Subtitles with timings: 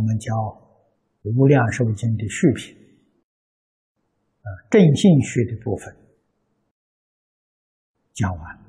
[0.00, 0.32] 我们叫
[1.24, 2.74] 《无量寿经》的续品，
[4.40, 5.94] 啊，正信学的部分
[8.14, 8.64] 讲完，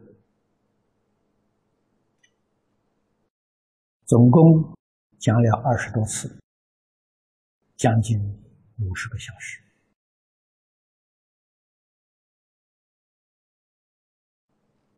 [4.04, 4.76] 总共
[5.20, 6.38] 讲了二十多次，
[7.78, 8.20] 将近
[8.80, 9.64] 五十个小时，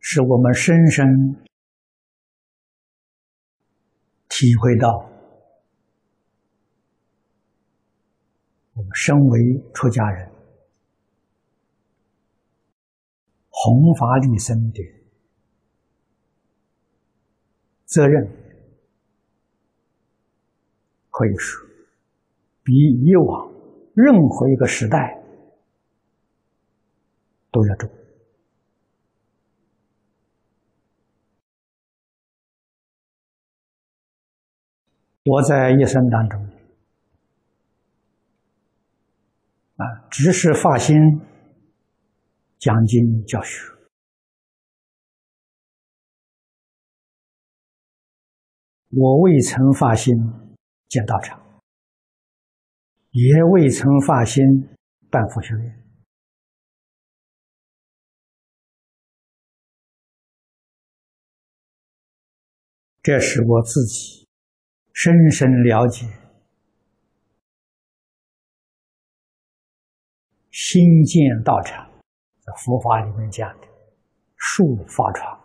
[0.00, 1.06] 使我们深深
[4.28, 5.13] 体会到。
[8.74, 10.30] 我们身为出家人，
[13.48, 14.82] 弘法利生的
[17.84, 18.28] 责任，
[21.08, 21.64] 可以说
[22.64, 23.48] 比以往
[23.94, 25.22] 任何一个时代
[27.52, 27.88] 都要重。
[35.26, 36.53] 我在一生当中。
[39.84, 40.96] 啊，只是发心
[42.58, 43.60] 讲经教学，
[48.88, 50.14] 我未曾发心
[50.88, 51.38] 建道场，
[53.10, 54.42] 也未曾发心
[55.10, 55.84] 办佛学院，
[63.02, 64.26] 这是我自己
[64.94, 66.23] 深深了解。
[70.54, 71.90] 新建道场，
[72.58, 73.66] 佛法里面讲的
[74.38, 75.36] “树法床”，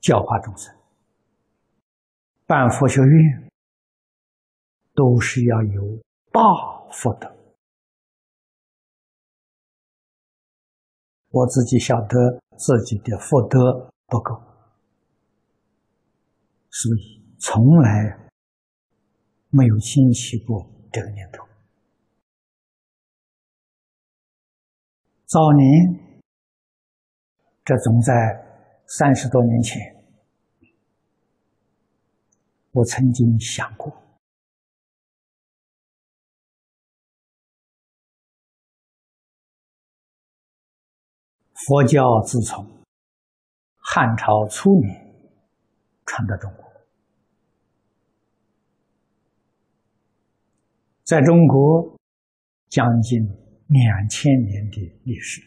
[0.00, 0.72] 教化众生，
[2.46, 3.50] 办佛学院，
[4.94, 5.98] 都是要有
[6.30, 6.40] 大
[6.92, 7.28] 福德。
[11.30, 14.40] 我自己晓得自己的福德不够，
[16.70, 18.21] 所以从来。
[19.54, 21.46] 没有兴起过这个念头。
[25.26, 26.24] 早年，
[27.62, 28.12] 这总在
[28.86, 29.78] 三十多年前，
[32.70, 33.92] 我曾经想过，
[41.66, 42.66] 佛教自从
[43.76, 45.14] 汉朝初年
[46.06, 46.71] 传到中国。
[51.12, 51.94] 在中国，
[52.70, 53.20] 将近
[53.66, 55.42] 两千年的历史，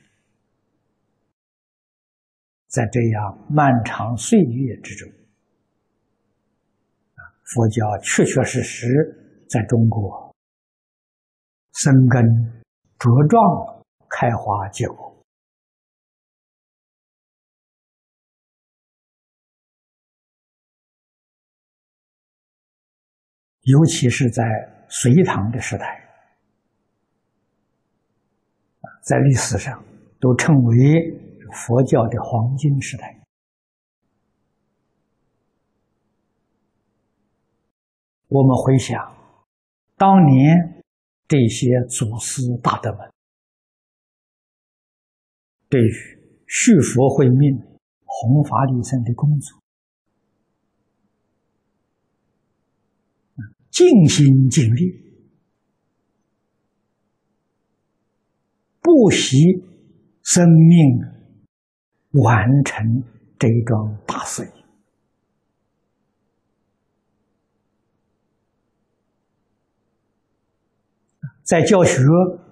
[2.68, 5.12] 在这样漫长岁月之中，
[7.46, 8.88] 佛教确确实实
[9.50, 10.36] 在中国
[11.74, 12.24] 生根、
[13.00, 15.20] 茁壮、开花结果，
[23.62, 24.75] 尤其是在。
[24.90, 26.08] 隋唐的时代，
[29.04, 29.84] 在历史上
[30.20, 30.76] 都称为
[31.52, 33.22] 佛教的黄金时代。
[38.28, 39.16] 我们回想
[39.96, 40.84] 当年
[41.28, 43.12] 这些祖师大德们，
[45.70, 45.92] 对于
[46.48, 47.58] 续佛慧命、
[48.04, 49.65] 弘法利生的工作。
[53.76, 55.04] 尽心尽力，
[58.80, 59.36] 不惜
[60.24, 60.98] 生命
[62.24, 63.04] 完成
[63.38, 64.52] 这一桩大事业，
[71.44, 72.00] 在教学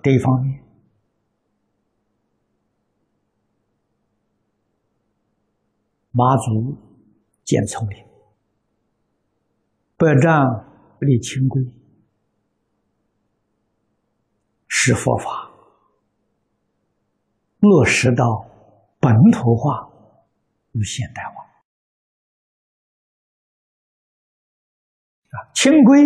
[0.03, 0.61] 这一方面，
[6.11, 6.77] 马祖
[7.45, 8.05] 建丛林，
[9.95, 10.72] 百丈。
[11.03, 11.61] 立清规，
[14.67, 15.51] 使佛法
[17.59, 18.45] 落实到
[18.99, 19.89] 本土化
[20.71, 21.43] 与现代化。
[25.29, 26.03] 啊，清规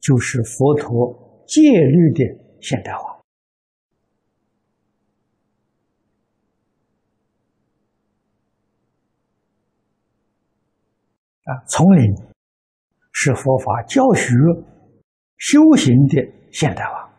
[0.00, 2.24] 就是佛陀戒律的
[2.60, 3.20] 现代化。
[11.44, 12.14] 啊，丛林。
[13.20, 14.30] 是佛法教学、
[15.38, 16.22] 修行的
[16.52, 17.10] 现代化。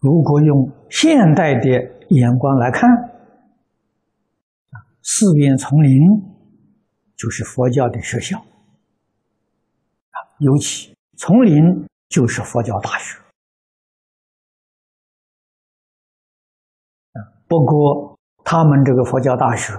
[0.00, 1.70] 如果用现代的
[2.10, 2.86] 眼光来看，
[5.00, 5.98] 四边丛林
[7.16, 8.44] 就是佛教的学校，
[10.40, 13.18] 尤其丛林就是佛教大学。
[17.12, 17.16] 啊，
[17.48, 19.72] 不过他们这个佛教大学，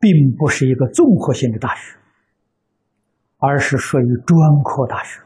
[0.00, 1.96] 并不是一个综合性的大学，
[3.36, 5.20] 而是属于专科大学。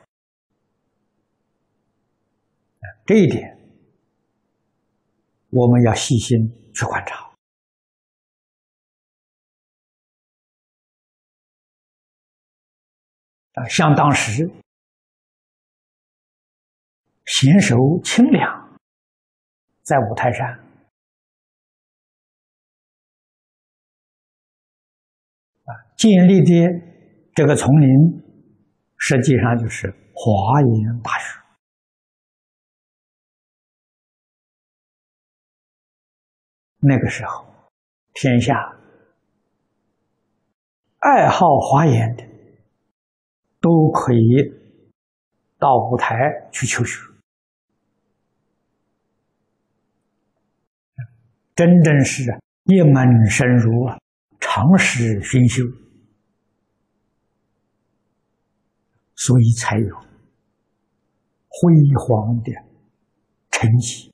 [3.07, 3.57] 这一点，
[5.51, 6.39] 我们要细心
[6.75, 7.31] 去观察。
[13.53, 14.51] 啊，像当时
[17.27, 18.77] 贤首清凉
[19.83, 20.64] 在五台山
[25.97, 26.81] 建立的
[27.35, 27.89] 这个丛林，
[28.99, 31.41] 实际上就是华严大学。
[36.81, 37.47] 那个时候，
[38.13, 38.55] 天下
[40.99, 42.35] 爱好华严的。
[43.61, 44.19] 都可以
[45.59, 46.15] 到舞台
[46.53, 47.01] 去求学，
[51.55, 52.25] 真正是
[52.65, 53.99] 一门深入啊，
[54.39, 55.65] 长时熏修，
[59.17, 59.97] 所以才有
[61.49, 62.53] 辉煌的
[63.51, 64.11] 成绩。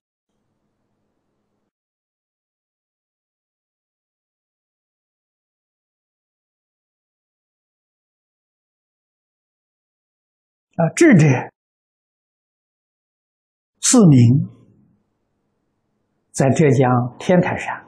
[10.77, 11.27] 啊，智者
[13.83, 14.49] 四明
[16.33, 16.89] 在浙江
[17.19, 17.87] 天台山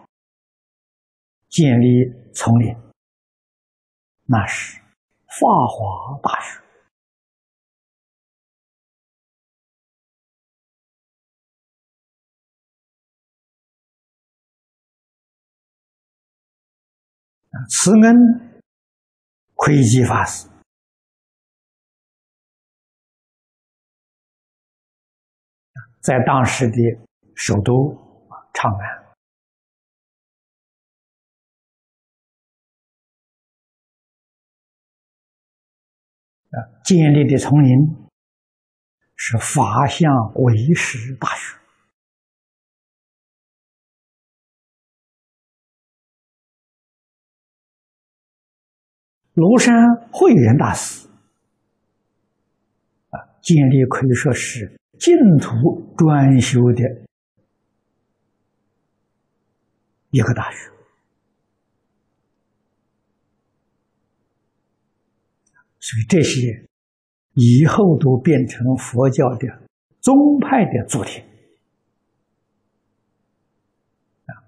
[1.48, 2.76] 建立丛林，
[4.24, 4.78] 那是
[5.26, 6.61] 法华大学。
[17.68, 18.16] 慈恩
[19.54, 20.48] 窥基法师。
[26.00, 26.76] 在当时的
[27.36, 27.94] 首都
[28.52, 29.14] 长安，
[36.84, 37.70] 建立的丛林
[39.14, 41.61] 是法相唯识大学。
[49.34, 49.74] 庐山
[50.12, 51.08] 慧远大师
[53.10, 54.78] 啊，建立可以说是。
[54.98, 56.80] 净土专修的
[60.10, 60.70] 一个大学，
[65.80, 66.68] 所以这些
[67.32, 69.48] 以后都变成佛教的
[69.98, 71.20] 宗派的主题。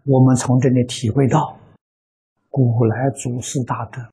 [0.04, 1.58] 我们从这里体会到
[2.48, 4.08] 古来祖师大德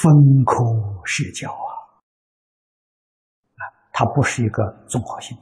[0.00, 0.12] 分
[0.44, 0.64] 科
[1.04, 1.76] 施教啊。
[3.92, 5.38] 它不是一个综合性，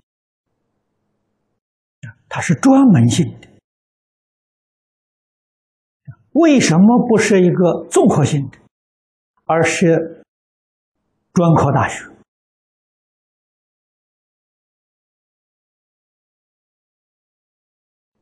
[2.29, 3.49] 它是专门性的。
[6.35, 8.59] 为什么不是一个综合性的，
[9.45, 10.25] 而是
[11.33, 12.05] 专科大学？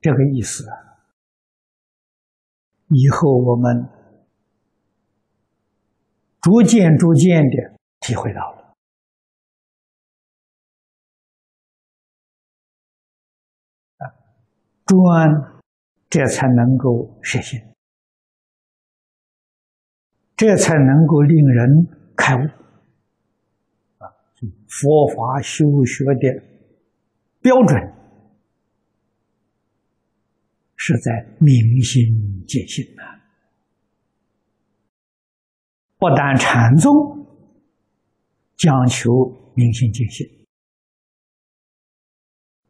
[0.00, 0.74] 这个意思啊，
[2.88, 4.01] 以后我们
[6.42, 8.74] 逐渐、逐渐的体会到了
[13.98, 14.04] 啊。
[14.84, 15.62] 专，
[16.10, 17.74] 这才能够实现，
[20.36, 22.40] 这才能够令人开悟。
[23.98, 24.10] 啊，
[24.68, 26.42] 佛法修学的
[27.40, 27.80] 标准
[30.74, 32.84] 是在明心见性
[36.02, 36.92] 不但禅宗
[38.56, 39.08] 讲求
[39.54, 40.26] 明心见性，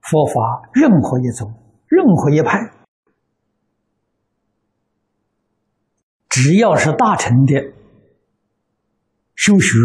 [0.03, 1.51] 佛法任何一种。
[1.87, 2.59] 任何一派，
[6.29, 7.55] 只要是大乘的
[9.35, 9.79] 修学，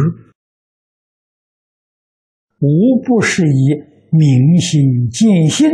[2.60, 3.70] 无不是以
[4.12, 5.70] 明心见性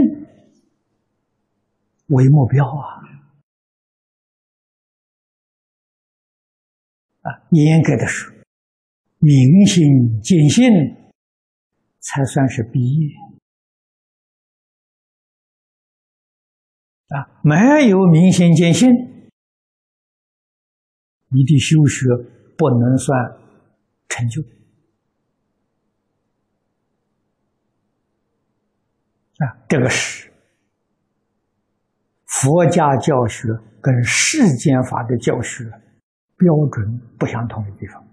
[2.09, 3.02] 为目标啊！
[7.53, 8.33] 严格的说，
[9.19, 10.63] 明心见性
[11.99, 13.09] 才算是毕业。
[17.09, 18.89] 啊，没有明心见性，
[21.29, 22.07] 你的修学
[22.57, 23.17] 不能算
[24.09, 24.41] 成就。
[29.37, 30.31] 啊，这个是
[32.25, 33.47] 佛家教学
[33.81, 35.65] 跟世间法的教学
[36.43, 38.03] 标准不相同的地方。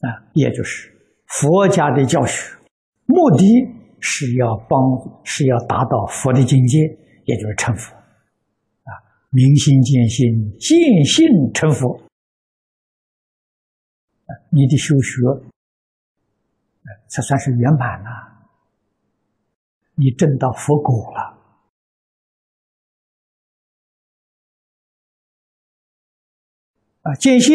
[0.00, 0.90] 啊，也就是
[1.26, 2.56] 佛家的教学
[3.06, 3.44] 目的
[4.00, 4.78] 是要帮，
[5.24, 6.78] 是要达到佛的境界，
[7.24, 8.92] 也就是成佛啊！
[9.30, 10.26] 明心见性，
[10.58, 12.00] 见性成佛。
[14.50, 15.22] 你的修学，
[17.08, 18.10] 才算是圆满了，
[19.94, 21.33] 你证到佛果了。
[27.04, 27.54] 啊，见性，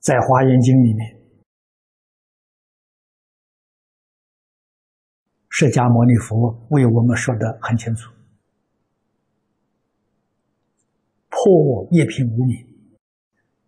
[0.00, 1.20] 在《华严经》里面，
[5.50, 8.10] 释迦牟尼佛为我们说的很清楚：
[11.28, 12.72] 破一品无明。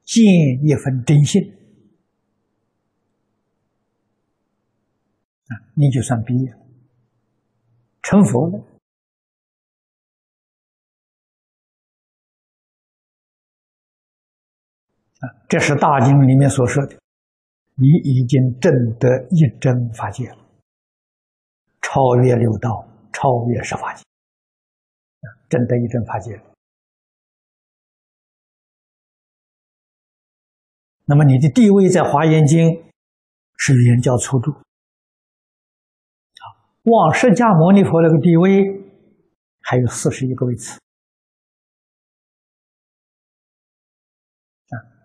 [0.05, 0.23] 见
[0.63, 1.43] 一份真心
[5.49, 6.55] 啊，你就算毕业
[8.03, 8.74] 成佛了
[15.55, 16.99] 这是大经里面所说的，
[17.77, 20.39] 你已经证得一真法界了，
[21.81, 24.03] 超越六道，超越十法界。
[25.21, 26.43] 啊，证得一真法界了。
[31.05, 32.67] 那么你的地位在《华严经》
[33.57, 36.45] 是圆教初度，啊，
[36.83, 38.83] 往释迦牟尼佛那个地位
[39.61, 40.81] 还有四十一个位次，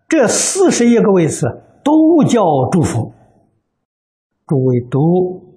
[0.10, 1.46] 这四十一个位次
[1.84, 3.13] 都叫诸佛。
[4.48, 5.56] 诸位读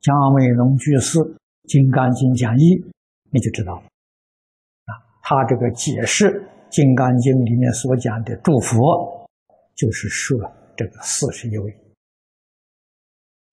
[0.00, 1.18] 姜维龙居士
[1.64, 2.84] 《金刚经》讲义，
[3.30, 4.90] 你就知道了，啊，
[5.22, 6.26] 他这个解释
[6.70, 9.18] 《金刚经》里面所讲的诸佛。
[9.74, 10.38] 就是说，
[10.76, 11.76] 这个四十一位，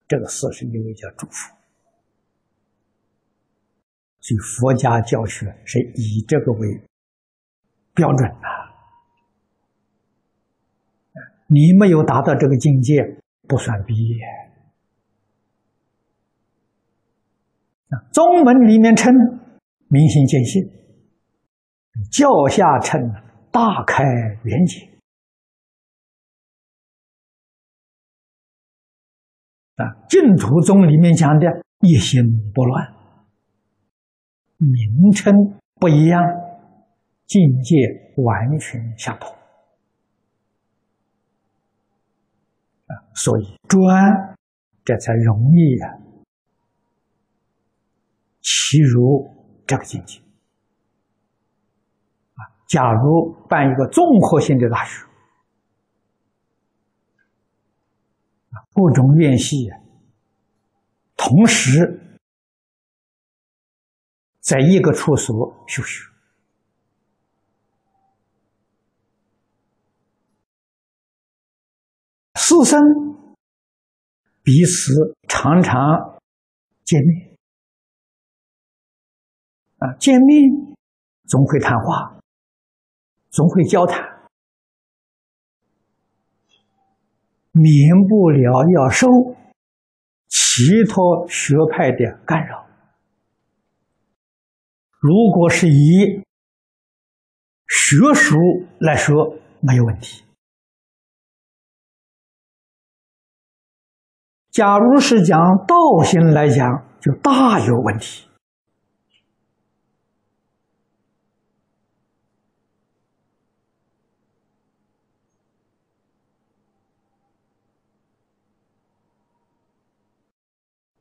[0.06, 1.50] 这个四十一位叫祝福，
[4.20, 6.82] 所以佛家教学是以这个为
[7.96, 8.59] 标准的。
[11.52, 13.04] 你没有达到这个境界，
[13.48, 14.16] 不算毕业。
[17.90, 19.12] 啊宗门里面称
[19.88, 20.64] 明心见性，
[22.12, 23.02] 教下称
[23.52, 24.04] 大开
[24.44, 24.88] 圆解。
[29.78, 31.48] 啊，净土宗里面讲的
[31.80, 32.22] 一心
[32.54, 32.94] 不乱，
[34.58, 35.34] 名称
[35.80, 36.22] 不一样，
[37.26, 37.76] 境界
[38.18, 39.39] 完全相同。
[42.90, 43.88] 啊，所以专
[44.84, 45.88] 这才容易啊，
[48.42, 49.30] 其如
[49.66, 50.20] 这个境界。
[52.34, 55.06] 啊，假如办一个综合性的大学。
[58.72, 59.70] 各种院系
[61.18, 62.20] 同时
[64.40, 66.09] 在一个处所修学，
[72.50, 72.82] 师生
[74.42, 76.20] 彼此常常
[76.84, 77.38] 见面
[79.78, 80.76] 啊，见面
[81.28, 82.20] 总会谈话，
[83.30, 84.04] 总会交谈。
[87.52, 89.08] 免不了要受
[90.28, 92.66] 其他学派的干扰。
[94.98, 96.24] 如果是以
[97.68, 98.36] 学术
[98.80, 100.24] 来说，没有问题；
[104.52, 105.38] 假如是讲
[105.68, 108.28] 道心来讲，就大有问题。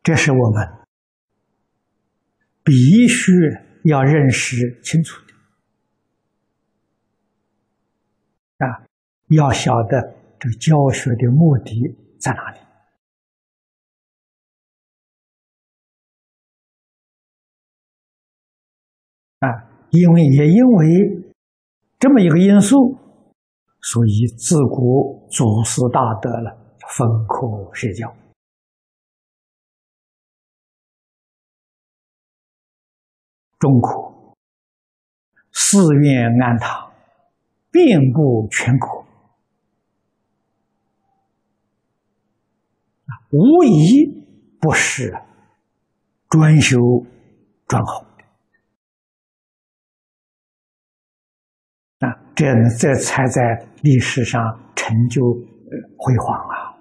[0.02, 0.66] 这是我们
[2.64, 3.32] 必须
[3.84, 5.20] 要认识清楚
[8.58, 8.84] 的啊！
[9.28, 12.58] 要晓得这教学的目的在哪里
[19.40, 19.48] 啊？
[19.90, 21.32] 因为也因为
[21.98, 22.98] 这么一个因素，
[23.80, 28.14] 所以自古祖师大德了，分科学教。
[33.58, 34.36] 中国
[35.50, 36.92] 寺院庵堂
[37.70, 39.06] 遍布全国，
[43.30, 44.04] 无一
[44.60, 45.12] 不是
[46.28, 46.78] 专修
[47.66, 48.07] 专好
[52.38, 52.46] 这
[52.78, 53.42] 这才在
[53.82, 54.40] 历史上
[54.76, 55.20] 成就
[55.96, 56.78] 辉煌啊！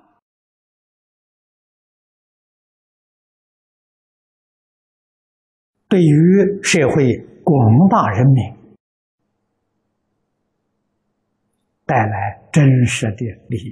[5.89, 8.77] 对于社会广大人民
[11.87, 13.71] 带来真实的利益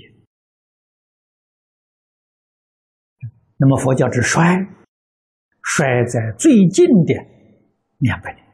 [3.58, 4.58] 那么佛教之衰，
[5.62, 7.14] 衰在最近的
[8.00, 8.45] 两百年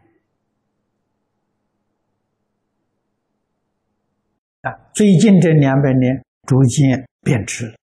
[4.61, 7.73] 啊，最近这两百年逐渐变质了。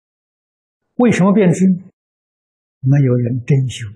[0.96, 1.64] 为什么变质？
[2.80, 3.86] 没有人真修。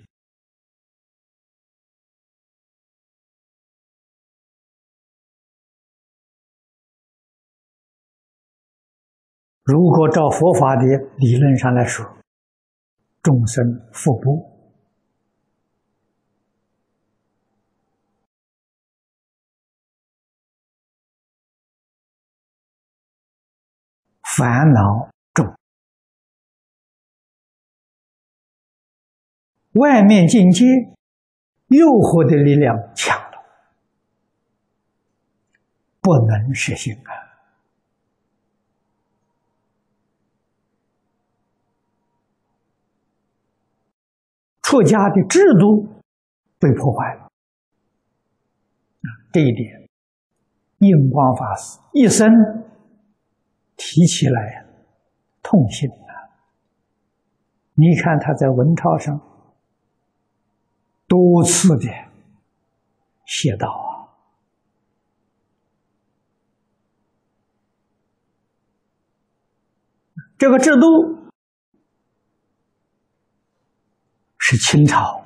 [9.64, 10.82] 如果照佛法的
[11.18, 12.04] 理论上来说，
[13.22, 14.51] 众生福薄，
[24.36, 25.46] 烦恼重，
[29.72, 30.64] 外面境界
[31.68, 33.44] 诱惑的力量强了，
[36.00, 37.12] 不能实行啊。
[44.62, 46.00] 出家的制度
[46.58, 47.30] 被破坏了，
[49.30, 49.86] 这一点，
[50.78, 52.30] 印光法师一生
[53.84, 54.64] 提起来
[55.42, 56.30] 痛心啊！
[57.74, 59.20] 你看他在文钞上
[61.08, 61.88] 多次的
[63.26, 64.14] 写道啊，
[70.38, 71.20] 这个制度。
[74.44, 75.24] 是清朝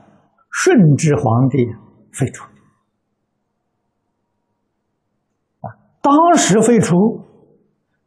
[0.50, 1.59] 顺治皇帝
[2.12, 2.52] 废除的
[5.66, 7.25] 啊，当时废除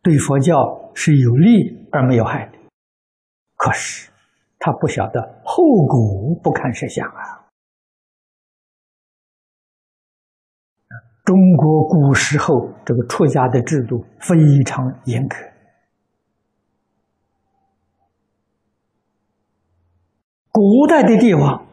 [0.01, 2.57] 对佛教是有利而没有害的，
[3.55, 4.09] 可是
[4.57, 7.47] 他不晓得后果不堪设想啊！
[11.25, 15.35] 中国古时候这个出家的制度非常严格。
[20.51, 21.67] 古代的帝王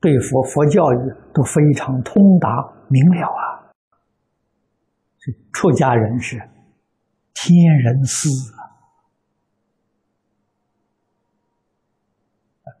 [0.00, 0.96] 对佛佛教育
[1.34, 2.48] 都非常通达
[2.88, 3.72] 明了啊，
[5.52, 6.40] 出家人是
[7.42, 8.60] 天人师啊。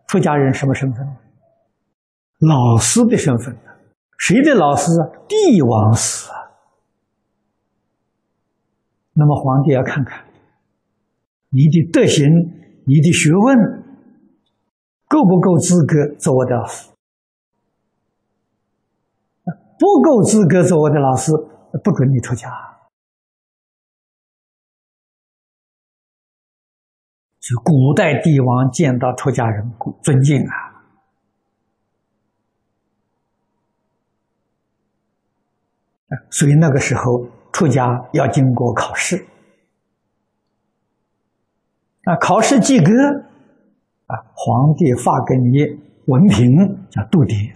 [0.06, 1.06] 出家人什么身份？
[2.40, 3.56] 老师的身份
[4.18, 4.90] 谁的老师？
[5.28, 6.50] 帝王师啊。
[9.12, 10.26] 那么皇帝要看看
[11.48, 12.26] 你的德行，
[12.86, 13.80] 你的学问。
[15.08, 16.88] 够不够资格做我的老师？
[19.44, 21.32] 不够资格做我的老师，
[21.82, 22.48] 不准你出家。
[27.64, 30.54] 古代帝王见到出家人，尊敬啊！
[36.30, 39.26] 所以那个时候出家要经过考试，
[42.04, 42.92] 啊，考试及格。
[44.10, 44.18] 啊！
[44.34, 45.62] 皇帝发给你
[46.06, 46.50] 文凭，
[46.90, 47.54] 叫度牒。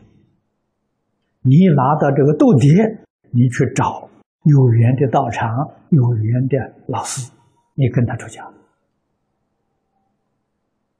[1.40, 2.96] 你拿到这个度牒，
[3.32, 4.08] 你去找
[4.44, 5.50] 有缘的道场、
[5.88, 7.28] 有缘的老师，
[7.74, 8.48] 你跟他出家。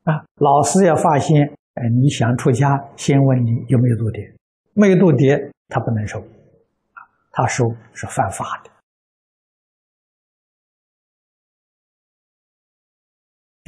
[0.05, 4.35] 啊，老师要发现，哎，你想出家，先问你有没有度牒，
[4.73, 6.21] 没有度牒，他不能收。
[6.21, 8.71] 啊，他收是犯法的。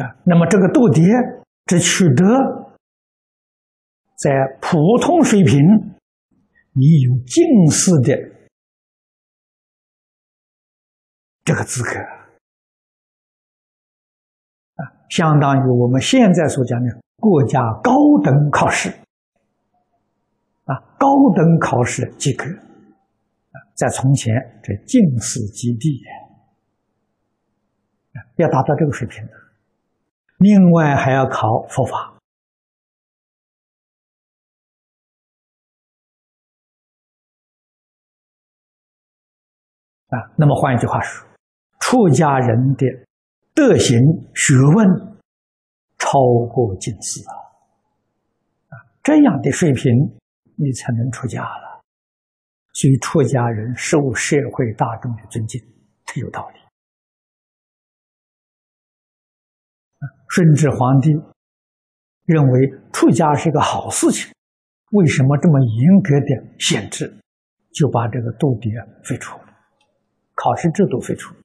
[0.05, 1.43] 啊，那么这个度牒。
[1.67, 2.23] 只取得
[4.15, 5.61] 在普通水平，
[6.71, 8.15] 你有进士的
[11.43, 11.91] 这个资格，
[15.09, 17.93] 相当于我们现在所讲的国家高
[18.25, 18.91] 等考试
[20.65, 26.01] 啊，高等考试及格啊，在从前这进士及第
[28.37, 29.33] 要达到这个水平的。
[30.39, 32.19] 另外还要考佛法
[40.09, 40.19] 啊。
[40.37, 41.27] 那么换一句话说，
[41.81, 42.85] 出家人的
[43.57, 43.99] 德行
[44.35, 44.87] 学问
[45.97, 46.21] 超
[46.53, 47.33] 过进士啊，
[48.69, 49.91] 啊，这样的水平
[50.57, 51.81] 你才能出家了。
[52.75, 55.59] 所以出家人受社会大众的尊敬，
[56.05, 56.61] 这有道理。
[60.29, 61.15] 顺治皇帝
[62.27, 64.35] 认为出家是个好事情，
[64.91, 67.11] 为什么这么严格的限制？
[67.73, 69.49] 就把这个度牒废除了，
[70.35, 71.41] 考试制度废除了。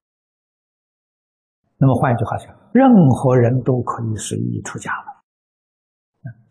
[1.82, 5.24] 那么换一句话说，任何人都可以随意出家了。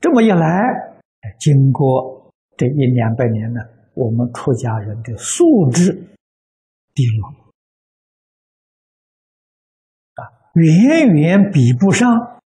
[0.00, 0.60] 这么一来，
[1.38, 3.60] 经过这一两百年呢，
[3.94, 5.92] 我们出家人的素质
[6.92, 7.32] 低落。
[10.54, 12.40] 远远比不上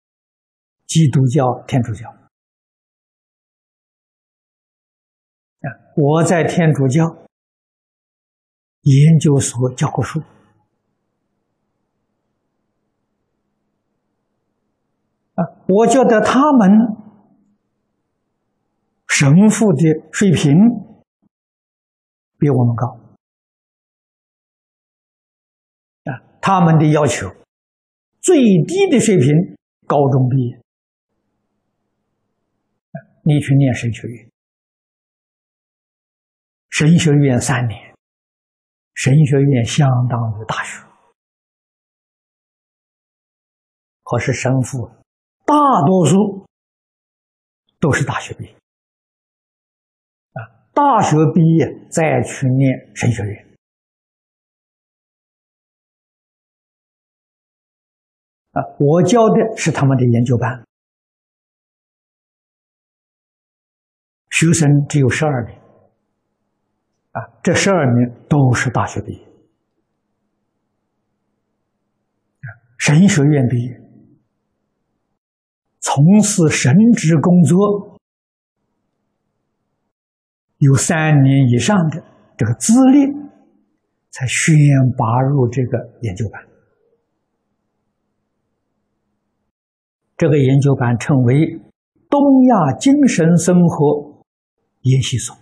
[0.87, 2.11] 基督教、天主教。
[5.61, 7.05] 啊，我在天主教
[8.81, 10.21] 研究所教过书，
[15.35, 16.69] 啊，我觉得他们
[19.09, 19.83] 神父的
[20.13, 20.55] 水平
[22.39, 22.87] 比我们高，
[26.05, 27.29] 啊，他们的要求
[28.21, 29.57] 最低的水平
[29.87, 30.61] 高中毕业，
[33.23, 34.29] 你去念神学院。
[36.69, 37.95] 神学院三年，
[38.95, 40.85] 神学院相当于大学，
[44.03, 44.91] 可是神父
[45.53, 46.47] 大多数
[47.79, 48.55] 都是大学毕业
[50.33, 53.47] 啊，大学毕业再去念神学院
[58.53, 58.63] 啊。
[58.81, 60.67] 我教的是他们的研究班，
[64.31, 65.55] 学生只有十二名。
[67.11, 69.29] 啊，这十二名都是大学毕业，
[72.79, 73.82] 神学院毕业，
[75.83, 77.99] 从事神职工作
[80.59, 82.03] 有三年以上的
[82.37, 83.13] 这个资历，
[84.11, 84.65] 才选
[84.97, 86.41] 拔入这个研究班。
[90.17, 91.61] 这个研究班称为
[92.09, 94.25] 东亚精神生活
[94.83, 95.37] 研习所。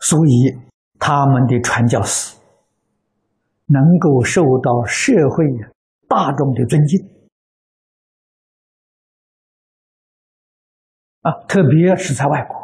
[0.00, 0.56] 所以，
[0.98, 2.35] 他们的传教士
[3.66, 5.44] 能够受到社会
[6.08, 6.98] 大众的尊敬。
[11.22, 12.56] 啊，特别是在外国。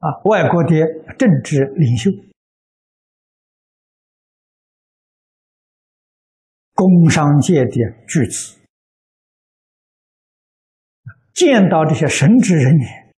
[0.00, 0.70] 啊，外国的
[1.16, 2.10] 政治领袖、
[6.74, 7.70] 工商界的
[8.06, 8.60] 巨子。
[11.32, 13.14] 见到这些神职人员，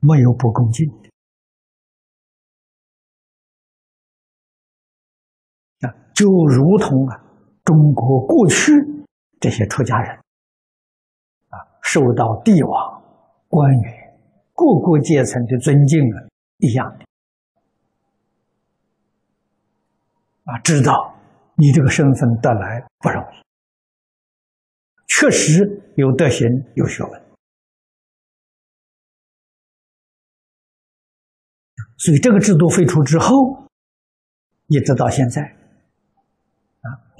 [0.00, 1.09] 没有不恭敬的。
[6.20, 7.16] 就如同啊，
[7.64, 8.70] 中国过去
[9.40, 10.14] 这些出家人
[11.48, 13.02] 啊，受到帝王、
[13.48, 14.18] 官员、
[14.52, 16.20] 各个阶层的尊敬啊
[16.58, 17.06] 一样的
[20.44, 21.14] 啊，知道
[21.54, 23.36] 你这个身份得来不容易。
[25.06, 27.22] 确实有德行，有学问，
[31.96, 33.66] 所以这个制度废除之后，
[34.66, 35.56] 一直到现在，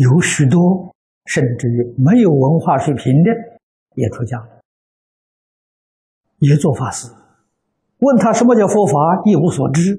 [0.01, 0.95] 有许多
[1.27, 3.31] 甚至于没有文化水平的
[3.97, 4.63] 也出家了，
[6.39, 7.07] 也做法师。
[7.99, 8.95] 问他什么叫佛法，
[9.27, 9.95] 一无所知，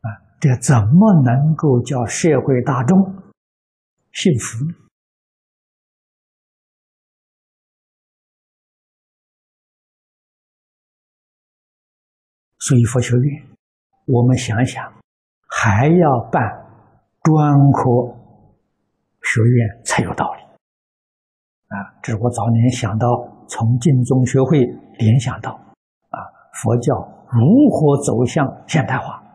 [0.00, 0.06] 啊，
[0.38, 2.96] 这怎么能够叫社会大众
[4.12, 4.74] 信服呢？
[12.60, 13.46] 所以佛学院，
[14.06, 15.02] 我们想想，
[15.48, 16.63] 还要办
[17.24, 17.80] 专科
[19.22, 20.42] 学院才有道理。
[21.68, 23.08] 啊，这是我早年想到，
[23.48, 24.60] 从晋宗学会
[24.98, 26.18] 联想到，啊，
[26.52, 26.94] 佛教
[27.30, 29.34] 如何走向现代化，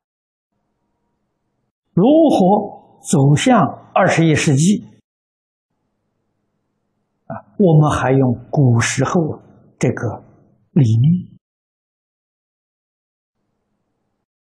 [1.94, 3.60] 如何走向
[3.94, 4.86] 二十一世纪，
[7.26, 9.42] 啊，我们还用古时候
[9.80, 10.24] 这个
[10.72, 11.14] 理念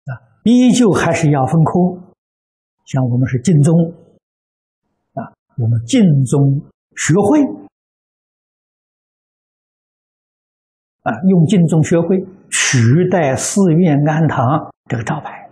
[0.05, 0.43] 啊。
[0.43, 2.06] 依旧还是要分科，
[2.87, 3.75] 像我们是净宗
[5.15, 6.63] 啊，我们净宗
[6.97, 7.41] 学会
[11.03, 15.51] 啊，用净宗学会取代寺院庵堂这个招牌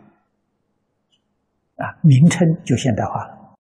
[1.76, 3.54] 啊，名称就现代化了，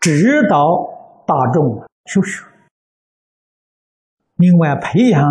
[0.00, 0.58] 指导
[1.26, 2.44] 大众修学，
[4.34, 5.22] 另外培养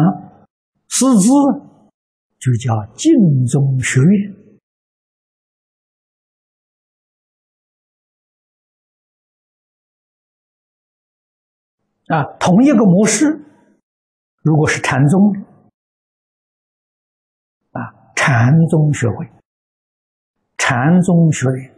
[0.88, 1.30] 师资。
[2.38, 3.12] 就叫净
[3.48, 4.36] 宗学院
[12.08, 13.42] 啊，同一个模式，
[14.42, 15.34] 如果是禅宗
[17.72, 19.28] 啊，禅宗学会、
[20.58, 21.74] 禅宗学院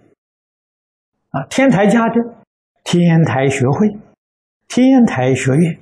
[1.30, 2.16] 啊，天台家的
[2.84, 3.98] 天台学会、
[4.68, 5.80] 天台学院。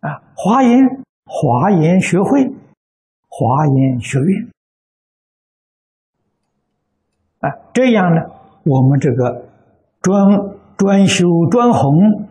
[0.00, 0.78] 啊，华严
[1.24, 2.52] 华严学会。
[3.28, 4.48] 华严学院。
[7.40, 8.22] 啊，这样呢，
[8.64, 9.48] 我们这个
[10.00, 10.24] 专
[10.78, 12.30] 专修专弘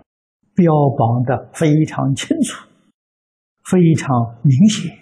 [0.55, 2.67] 标榜的非常清楚，
[3.65, 4.97] 非常明显。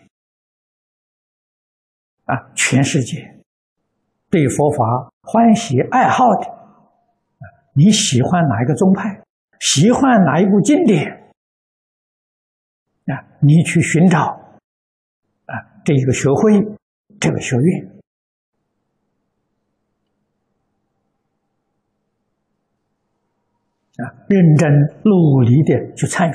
[2.25, 3.43] 啊，全世界
[4.29, 6.47] 对佛法欢喜爱好的，
[7.73, 9.21] 你喜欢哪一个宗派，
[9.59, 11.11] 喜欢哪一部经典，
[13.07, 14.19] 啊，你去寻找，
[15.45, 16.65] 啊，这一个学会，
[17.19, 17.92] 这个学院，
[23.97, 24.71] 啊，认真
[25.03, 26.33] 努力的去参与，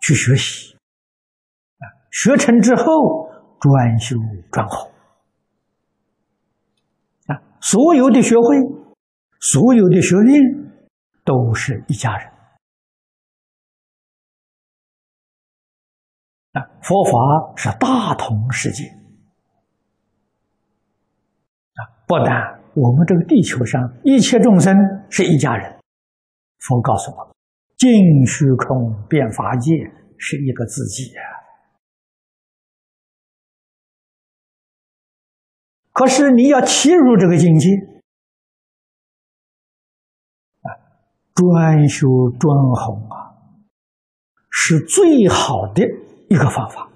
[0.00, 0.76] 去学习，
[1.78, 3.26] 啊，学成之后。
[3.58, 4.14] 专修
[4.52, 4.90] 专好
[7.26, 7.40] 啊！
[7.62, 8.54] 所有的学会，
[9.40, 10.42] 所有的学院，
[11.24, 12.30] 都是一家人
[16.52, 16.68] 啊！
[16.82, 17.10] 佛法
[17.56, 18.84] 是大同世界
[21.72, 21.80] 啊！
[22.06, 24.76] 不但我们这个地球上一切众生
[25.08, 25.80] 是一家人，
[26.58, 27.34] 佛告诉我，
[27.78, 27.90] 尽
[28.26, 29.72] 虚空遍法界
[30.18, 31.22] 是一个自己呀。
[35.90, 37.70] 可是你要切入这个境界
[40.60, 40.68] 啊，
[41.34, 42.06] 专修
[42.38, 43.40] 专弘啊，
[44.50, 45.82] 是最好的
[46.28, 46.90] 一个方法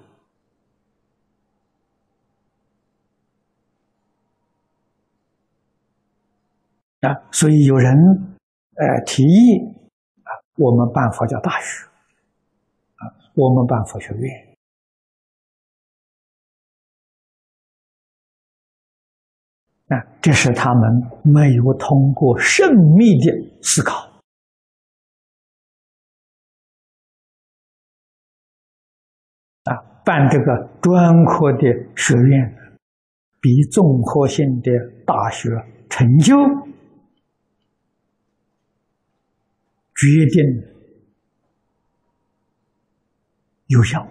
[7.01, 7.13] 啊。
[7.31, 7.93] 所以有人
[8.75, 9.59] 呃提议
[10.23, 11.85] 啊，我们办佛教大学
[12.95, 13.03] 啊，
[13.35, 14.47] 我们办佛学院。
[19.87, 20.89] 啊，这是他们
[21.21, 24.09] 没有通过慎密的思考
[29.65, 32.57] 啊，办这个专科的学院，
[33.41, 34.71] 比综合性的
[35.05, 35.49] 大学
[35.89, 36.37] 成就
[40.01, 40.41] 决定
[43.67, 44.01] 有效。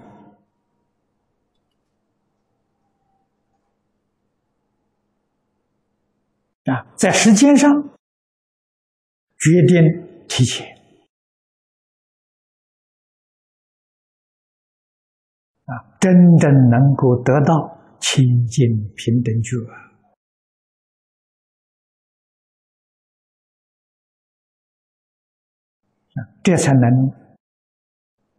[6.66, 7.68] 啊，在时间上
[9.36, 10.64] 决定提前
[15.64, 19.56] 啊，真正能够得到清净平等觉
[26.42, 27.12] 这才能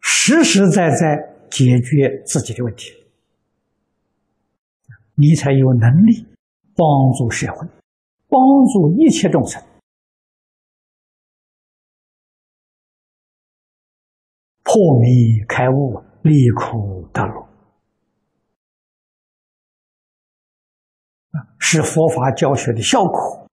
[0.01, 1.17] 实实在在
[1.49, 2.91] 解决自己的问题，
[5.15, 6.25] 你才有能力
[6.75, 7.67] 帮助社会。
[8.33, 9.61] 帮助一切众生
[14.63, 17.49] 破迷开悟、离苦得乐，
[21.59, 23.45] 使佛法教学的效果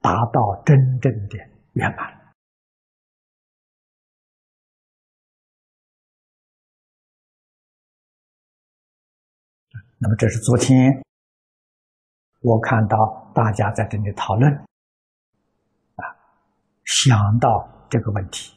[0.00, 1.36] 达到真正的
[1.74, 2.15] 圆满。
[10.06, 11.02] 那么，这是昨天。
[12.40, 14.48] 我看到大家在这里讨论，
[15.96, 16.06] 啊，
[16.84, 18.56] 想到这个问题，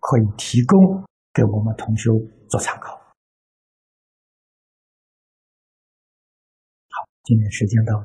[0.00, 2.10] 可以提供给我们同学
[2.48, 2.96] 做参考。
[6.88, 8.04] 好，今天时间到。